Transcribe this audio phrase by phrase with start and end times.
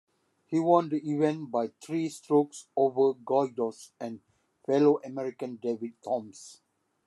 [0.47, 4.21] He won the event by three strokes over Goydos and
[4.65, 6.59] fellow American David Toms.